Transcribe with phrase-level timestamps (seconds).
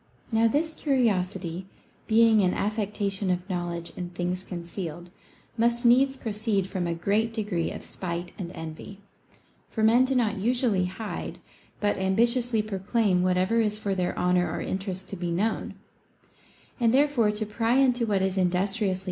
[0.31, 1.67] Now this curiosity,
[2.07, 5.11] being an affectation of knowledge in things concealed,
[5.59, 8.97] must needs proceed from a great degree of spite and envy.
[9.69, 11.37] For men do not usually hide,
[11.79, 15.75] but am bitiously proclaim whatever is for their honor or interest to be known;
[16.79, 18.99] and therefore to pry into what is industriously INTO THINGS IMPERTINENT.